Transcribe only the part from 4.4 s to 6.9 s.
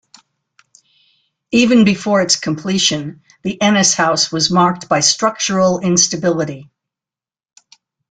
marked by structural instability.